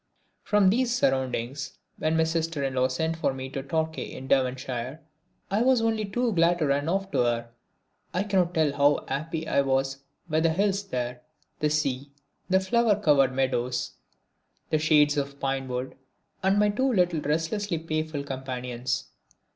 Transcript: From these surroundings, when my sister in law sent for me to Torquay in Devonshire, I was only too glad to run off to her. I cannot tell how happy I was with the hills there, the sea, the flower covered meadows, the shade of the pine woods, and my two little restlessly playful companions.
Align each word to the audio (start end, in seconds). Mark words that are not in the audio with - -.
From 0.41 0.71
these 0.71 0.91
surroundings, 0.91 1.77
when 1.99 2.17
my 2.17 2.23
sister 2.23 2.63
in 2.63 2.73
law 2.73 2.87
sent 2.87 3.17
for 3.17 3.35
me 3.35 3.49
to 3.51 3.61
Torquay 3.61 4.11
in 4.13 4.27
Devonshire, 4.27 4.99
I 5.51 5.61
was 5.61 5.79
only 5.79 6.05
too 6.05 6.33
glad 6.33 6.57
to 6.57 6.65
run 6.65 6.89
off 6.89 7.11
to 7.11 7.19
her. 7.19 7.49
I 8.11 8.23
cannot 8.23 8.55
tell 8.55 8.73
how 8.73 9.05
happy 9.07 9.47
I 9.47 9.61
was 9.61 9.97
with 10.27 10.41
the 10.41 10.49
hills 10.53 10.85
there, 10.87 11.21
the 11.59 11.69
sea, 11.69 12.09
the 12.49 12.59
flower 12.59 12.99
covered 12.99 13.31
meadows, 13.31 13.91
the 14.71 14.79
shade 14.79 15.15
of 15.19 15.29
the 15.29 15.35
pine 15.37 15.67
woods, 15.67 15.93
and 16.41 16.57
my 16.57 16.69
two 16.69 16.91
little 16.91 17.21
restlessly 17.21 17.77
playful 17.77 18.23
companions. 18.23 19.05